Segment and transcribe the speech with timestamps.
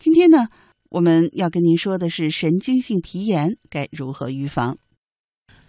[0.00, 0.48] 今天呢，
[0.88, 4.78] 我们要跟您说的是神经性皮炎该如何预防。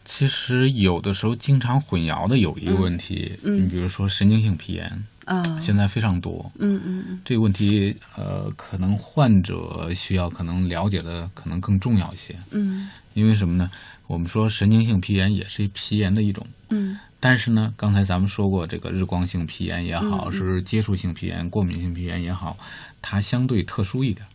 [0.04, 6.52] 其实有的时候经常混淆的有一个问题，嗯你比如说神经性皮炎，啊，现在非常多。
[6.60, 13.70] 嗯嗯嗯这个问题，呃，可能患者需要可能了解的可能更重要一些，嗯因为什么呢？
[14.08, 22.58] 我们说神经性皮炎也是皮炎的一种，嗯但是呢，刚才咱们说过，这个日光性皮炎也好，是接触性皮炎、过敏性皮炎也好，
[23.02, 24.26] 它相对特殊一点。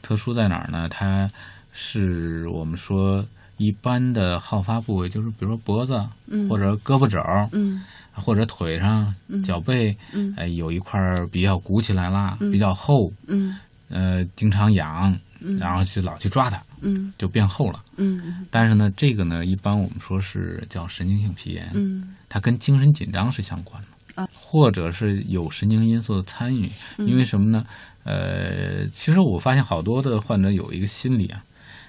[0.00, 0.88] 特殊在哪儿呢？
[0.88, 1.30] 它
[1.72, 3.24] 是我们说
[3.56, 5.94] 一般的好发部位，就是比如说脖子，
[6.26, 6.48] 嗯。
[6.48, 7.20] 或者胳膊肘，
[7.52, 7.82] 嗯。
[8.12, 9.14] 或者腿上、
[9.44, 10.34] 脚背，嗯。
[10.36, 11.00] 哎，有一块
[11.30, 12.50] 比较鼓起来啦，嗯。
[12.50, 13.56] 比较厚，嗯。
[13.88, 15.58] 呃，经常痒，嗯。
[15.58, 17.12] 然后去老去抓它，嗯。
[17.16, 17.82] 就变厚了。
[17.96, 18.46] 嗯。
[18.50, 22.14] 但是呢，这个呢，一般我们说是叫神经性皮炎，嗯。
[22.28, 24.28] 它跟精神紧张是相关的，啊。
[24.32, 26.70] 或者是有神经因素的参与。
[26.98, 27.06] 嗯。
[27.06, 27.64] 因为什么呢？
[28.04, 31.42] 呃，其实我发现好多的患者有一个心理啊，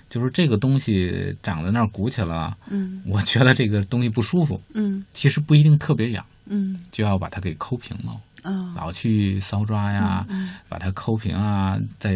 [0.09, 3.01] 就是这个东西长在那儿鼓起来了，嗯。
[3.05, 5.03] 我觉得这个东西不舒服，嗯。
[5.13, 6.79] 其实不一定特别痒，嗯。
[6.91, 8.11] 就要把它给抠平了。
[8.43, 12.11] 啊老去搔抓呀，嗯把它抠平啊，再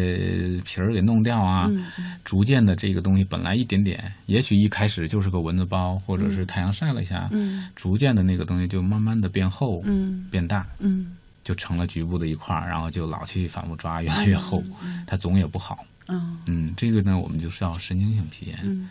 [0.64, 1.84] 皮儿给弄掉啊，嗯
[2.24, 7.66] 逐渐的这个东西本来一点点，也许一开始就是个蚊子包，或者是太阳晒了一下，嗯。
[7.74, 10.24] 逐渐的那个东西就慢慢的变厚、嗯。
[10.30, 11.16] 变大，嗯
[11.50, 14.62] 就成了局部的一块儿，然后就老去反复抓，越来越厚，
[15.04, 15.84] 它总也不好。
[16.06, 18.60] 嗯嗯，这个呢，我们就是要神经性皮炎。
[18.62, 18.88] 嗯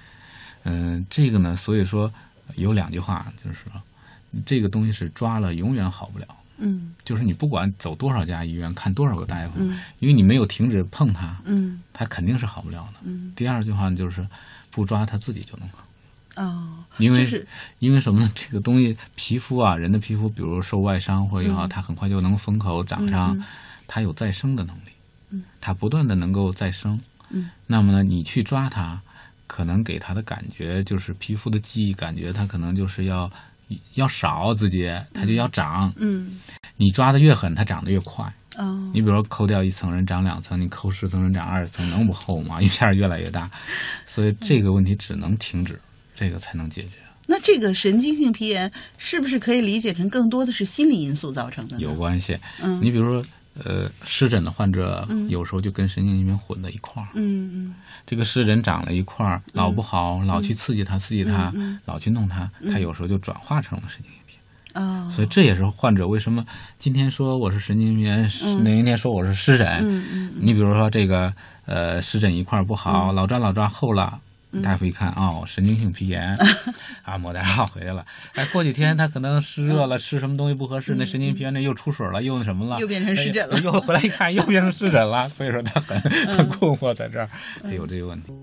[0.64, 2.12] 嗯、这个呢，所以说
[2.56, 3.72] 有两句话，就是说
[4.46, 6.28] 这个东西是抓了永远好不了。
[6.58, 13.00] 嗯就是你不管走多少家医院，看多少个大夫，嗯因为你没有停止碰它，嗯它肯定是好不了的。
[13.04, 14.28] 嗯第二句话就是
[14.70, 15.86] 不抓它自己就能好，
[16.40, 17.48] 哦，因为、就是
[17.80, 18.32] 因为什么呢？
[18.34, 23.44] 这个东西皮肤啊，人的皮肤，比如受外伤或也好，它很快就能封口长上，嗯
[23.88, 24.92] 它有再生的能力，
[25.32, 26.98] 嗯它不断的能够再生。
[27.30, 29.00] 嗯那么呢，你去抓它，
[29.48, 33.30] 可能给它的感觉就是皮肤的记忆感觉，它可能就是要
[33.96, 35.92] 要少自己，它就要长。
[35.98, 36.40] 嗯
[36.78, 38.26] 你抓的越狠，它长得越快。
[38.58, 42.62] 哦你比如说抠掉一层人长两层，你抠十层人长二十层，能不厚吗？
[42.64, 43.50] 一下越来越大，
[44.06, 45.80] 所以这个问题只能停止，
[46.20, 46.90] 这个才能解决。
[47.28, 51.78] 那这个神经性皮炎是不是可以理解成更多的是心理因素造成的？
[51.78, 52.38] 有关系。
[52.62, 53.30] 嗯你比如说，
[53.64, 57.08] 呃，湿疹的患者嗯有时候就跟神经性病混在一块儿。
[57.14, 57.76] 嗯嗯
[58.06, 64.36] 这个湿疹长了一块儿，老不好，老去刺激它，刺激它，嗯老去弄它，它有时候就转化成了神经性病。
[64.74, 66.44] 哦，所以这也是患者为什么
[66.80, 68.28] 今天说我是神经病炎，
[68.64, 69.68] 那一天说我是湿疹。
[69.68, 71.32] 嗯嗯你比如说这个
[71.68, 74.20] 呃湿疹一块儿不好，老抓老抓厚了。
[74.64, 76.36] 大夫一看，哦，神经性皮炎，
[77.04, 78.04] 啊，抹点药回来了。
[78.34, 85.30] 哎，过几天他可能湿热了，吃什么东西不合适，那神经皮炎那又出水了，又那什么了，又变成湿疹了哎又回来一看，又变成湿疹了。
[85.30, 86.00] 所以说他很
[86.36, 87.30] 很困惑，在这儿
[87.62, 88.34] 他有这个问题。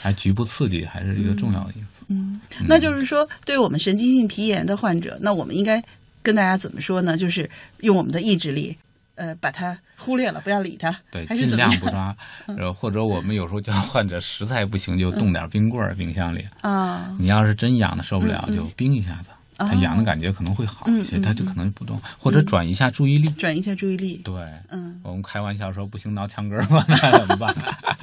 [0.00, 2.04] 还局部刺激还是一个重要的因素。
[2.08, 5.82] 嗯，那就是说，对于我们神经性皮炎的患者，那我们应该
[6.22, 7.16] 跟大家怎么说呢？
[7.16, 7.50] 就是
[7.80, 8.76] 用我们的意志力，
[9.16, 12.16] 呃，把它忽略了，不要理它，对，还是尽量不抓，
[12.46, 16.46] 呃，或者我们有时候叫患者实在不行就冻点冰棍儿冰箱里。
[16.60, 17.14] 啊？
[17.18, 23.28] 你要是真痒的受不了，就冰一下子，哦它痒的感觉可能会好一些，它就可能不动，或者转移一下注意力。
[23.30, 24.34] 转移一下注意力，对，
[24.70, 27.54] 嗯我们开玩笑说不行挠墙根儿吧，那怎么办？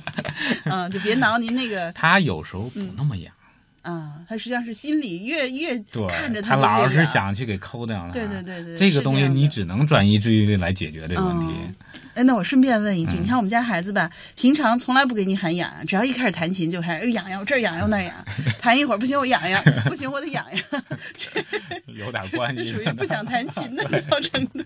[0.65, 3.31] 嗯，就别挠您那个他有时候不那么痒，
[3.83, 8.11] 啊，他实际上是心里越越对看着，他就老是想去给抠掉了。
[8.11, 11.53] 对对对对这个东西你只能转移注意力来解决这个问题。
[11.53, 11.75] 嗯
[12.15, 18.13] 哎，那我顺便问一句，嗯你看我们家孩子吧，平常从来不给你喊痒痒，只要一开始弹琴就开始哎痒痒，我这儿痒痒那儿痒，
[18.61, 20.83] 弹一会儿不行我痒痒，不行我得痒痒，
[21.87, 24.65] 有点关系，这属于不想弹琴的 造成的。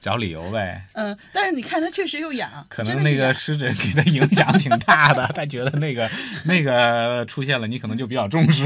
[0.00, 0.84] 找理由呗。
[0.92, 6.08] 嗯，但是你看他确实又痒，可能那个湿疹给他影响挺大的，他觉得那个
[6.44, 8.64] 那个出现了，你可能就比较重视。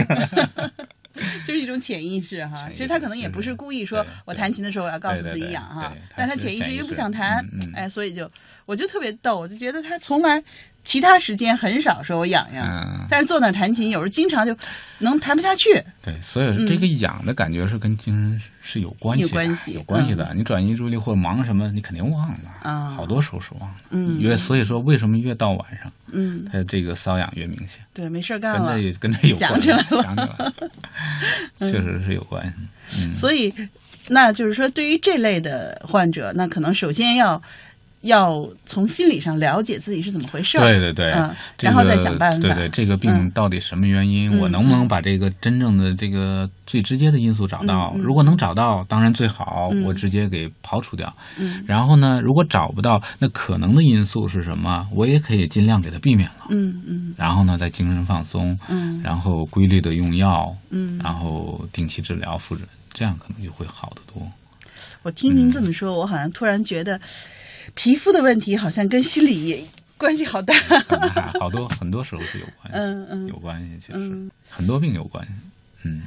[1.47, 2.69] 就是一种潜意识哈。
[2.72, 7.44] 其实他可能也不是故意说我弹琴的时候我要告诉自己痒哈但他潜意识又不想弹
[7.75, 8.31] 哎，所以就
[8.66, 10.42] 我就特别逗，我就觉得他从来
[10.84, 14.56] 其他时间很少说我痒痒，嗯，但是坐那儿弹琴，有时候经常就
[14.98, 15.82] 能弹不下去。
[16.03, 20.32] 对，所以说这个痒的感觉是跟精神是有关系的，有关系有关系的。
[20.34, 23.77] 你转移注意力或者忙什么，你肯定忘了，啊好多时候是忘了。
[23.91, 28.88] 嗯越所以说为什么越到晚上，嗯，它这个瘙痒越明显，对，没事儿干了跟这。
[28.88, 29.60] 也跟这有关系。
[29.60, 30.54] 想起来了 想起来了，
[31.59, 33.06] 确实是有关系。
[33.06, 33.53] 嗯，所以，
[34.09, 37.41] 那就是说，对于这类的患者，那可能首先要
[38.02, 40.62] 要从心理上了解自己是怎么回事儿。
[40.62, 42.48] 对对对，嗯，这然后再想办法。
[42.48, 44.30] 对对，这个病嗯到底什么原因？
[44.34, 47.94] 嗯我能不能把这个真正的这个最直接的因素找到？
[47.98, 51.12] 如果能找到，当然最好，嗯我直接给刨除掉。
[51.36, 54.88] 嗯然后呢，如果找不到，那可能的因素是什么？
[54.92, 56.46] 我也可以尽量给它避免了。
[56.48, 64.26] 嗯嗯然后呢，再精神放松，嗯然后规律的用药，嗯，然后定期治疗复诊，这样可能就会好得多。
[65.03, 66.98] 我听您这么说，我好像突然觉得
[67.74, 69.62] 皮肤的问题好像跟心理也
[69.97, 70.54] 关系好大。
[71.39, 75.33] 好多很多时候是有关系，嗯嗯有关系，确实、嗯很多病有关系。
[75.83, 76.03] 嗯，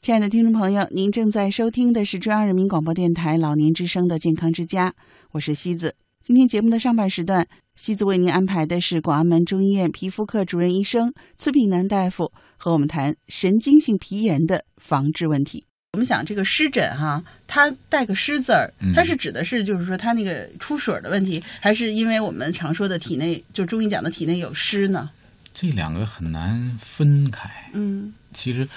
[0.00, 4.94] 亲爱的听众朋友，您正在收听的是中央人民广播电台老年之声的健康之家，
[5.32, 5.96] 我是西子。
[6.22, 15.64] 今天节目的上半时段，西子为您安排的是广安门中医院皮肤科主任医生崔炳南大夫和我们谈神经性皮炎的防治问题。
[15.92, 25.08] 我们想这个湿疹哈，它带个湿字儿嗯，它是指的是就是说它那个出水儿的问题，还是因为我们常说的体内就中医讲的体内有湿呢？
[25.54, 27.50] 这两个很难分开。
[27.72, 28.68] 嗯其实，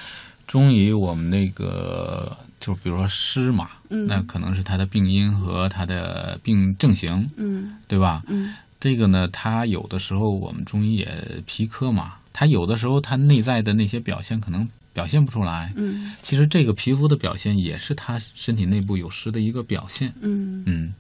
[0.47, 8.23] 中医我们那个就比如说湿嘛，嗯那可能是它的病因和它的病症型，嗯对吧？
[8.29, 14.67] 嗯这个呢，它有的时候我们中医也皮科嘛，它有的时候它内在的那些表现可能
[15.01, 15.73] 表现不出来。
[15.75, 20.13] 嗯其实这个皮肤的表现也是他身体内部有湿的一个表现。
[20.21, 20.93] 嗯嗯，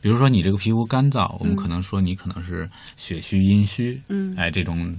[0.00, 4.96] 比如说你这个皮肤干燥，我们可能说你可能是血虚、阴虚，嗯哎，这种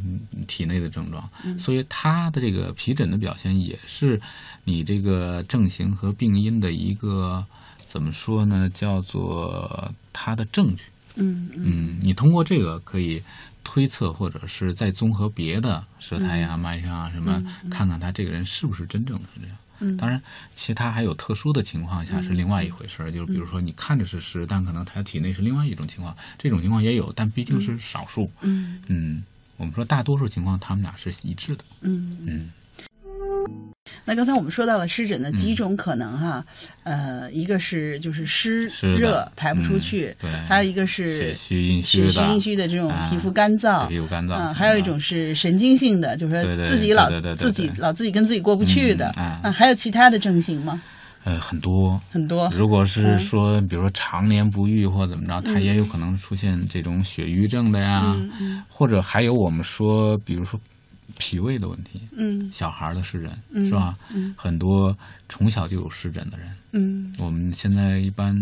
[0.47, 1.29] 体内的症状。
[1.59, 4.19] 所以他的这个皮疹的表现也是
[4.63, 7.45] 你这个症型和病因的一个
[7.87, 8.69] 怎么说呢？
[8.73, 10.83] 叫做他的证据。
[11.15, 13.21] 嗯嗯，你通过这个可以
[13.63, 19.55] 推测，或者是再综合别的舌苔呀、脉象啊什么，看看他这个人是不是真正的是这样。
[19.79, 20.21] 嗯当然，
[20.53, 28.31] 其他还有特殊的情况下是另外一回事儿，就是比如说你看着是湿，但可能他体内是另外一种情况，这种情况也有，但毕竟是少数。
[28.39, 29.23] 嗯嗯，
[29.57, 31.63] 我们说大多数情况他们俩是一致的。
[31.81, 32.17] 嗯。
[32.25, 32.51] 嗯
[34.07, 36.45] 那刚才我们说到了湿疹的几种可能哈，
[36.83, 38.67] 呃，一个是就是湿
[38.99, 49.39] 热排不出去，嗯对还有一个血是虚阴虚，血虚阴虚的这种啊皮肤干燥，皮肤干燥还有一种是神经性的，就是说自己老自己老自己跟自己过不去的，嗯啊。
[49.43, 50.79] 嗯，还有其他的症型吗？
[51.23, 51.99] 呃，很多。
[52.11, 53.19] 很多，如果是嗯。
[53.19, 58.15] 说，比如说常年不愈或怎么着，它也有可能出现这种血瘀症的呀，
[58.69, 60.59] 或者还有我们说，比如说
[61.17, 63.97] 脾胃的问题，嗯小孩儿的湿疹、嗯是吧？
[64.13, 64.95] 嗯很多
[65.29, 68.35] 从小就有湿疹的人，嗯我们现在一般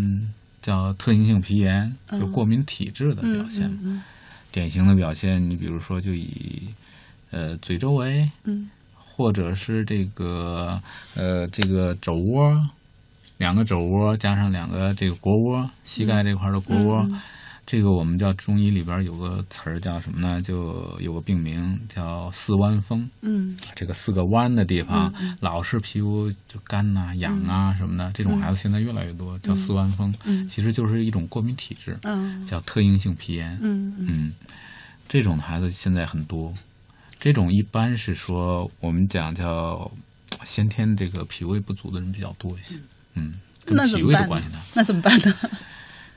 [0.62, 3.80] 叫特性性皮炎，嗯就过敏体质的表嗯现。
[3.84, 4.02] 嗯
[4.52, 6.68] 典型的表现，你比如说就以
[7.32, 10.82] 呃嘴周围，嗯或者是这个
[11.16, 12.70] 呃这个肘窝，
[13.38, 17.20] 两个肘窝加上两个这个腘窝，膝盖这块的腘窝，嗯
[17.66, 20.42] 这个我们叫中医里边有个词儿叫什么呢？
[20.42, 23.10] 就有个病名叫四弯风。
[23.22, 33.58] 嗯这个四个弯的地方，老是皮肤就干呐、痒啊什么的，这种孩子现在越来越多，叫四弯风，嗯其实就是一种过敏体质，嗯叫特应性皮炎。
[33.62, 34.34] 嗯嗯嗯，
[35.08, 36.54] 这种孩子现在很多，
[37.18, 39.90] 这种一般是说我们讲叫
[40.44, 42.76] 先天这个脾胃不足的人比较多一些，
[43.14, 44.60] 嗯，跟脾胃的关系呢。
[44.74, 45.34] 那怎么办呢？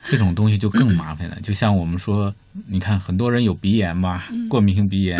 [0.09, 2.33] 这种东西就更麻烦了，就像我们说，
[2.65, 5.19] 你看很多人有鼻炎吧，过敏性鼻炎，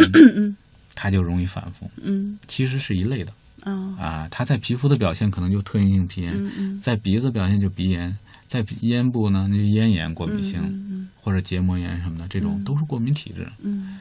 [0.95, 2.39] 它就容易反复，嗯。
[2.47, 3.31] 其实是一类的。
[3.63, 3.95] 哦。
[3.99, 4.27] 啊。
[4.31, 8.17] 它在皮肤的表现可能就特应性皮炎，在鼻子表现就鼻炎，
[8.47, 13.45] 在鼻咽部呢那就咽炎过敏性、嗯或者结膜炎什么的，这种都是过敏体质。
[13.61, 13.99] 嗯。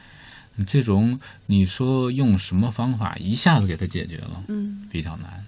[0.65, 4.87] 这种你说用什么方法一下子给它解决了，嗯。
[4.89, 5.45] 比较难。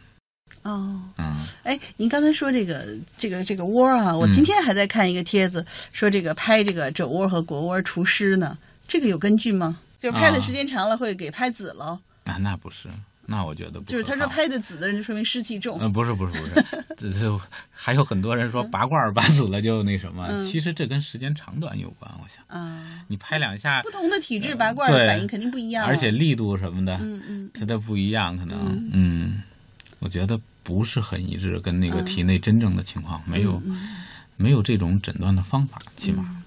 [0.63, 1.01] 哦。
[1.17, 2.85] 嗯，哎，您刚才说这个
[3.17, 9.79] 这个这个窝啊，我今天还在看一个帖子，说这个拍这个肘窝和腘窝除湿呢，这个有根据吗？
[9.99, 12.87] 就是拍的时间长了会给拍紫了，啊，那不是，
[13.25, 15.77] 那我觉得不就是他说拍的紫的人就说明湿气重。
[15.81, 22.09] 嗯，不是不是不是， 这这还有很多人说拔罐儿拔紫了就那什么，嗯 其实这跟时间长短有关。
[22.23, 25.87] 我想啊，你拍两下不，同的体质拔罐儿的反应肯定不一样啊。
[25.87, 29.43] 而且力度什么的，嗯嗯它都不一样，可能嗯，
[29.99, 33.77] 我觉得不是很一致，跟那个体内真正的情况没有嗯。
[34.41, 36.38] 没有这种诊断的方法，起码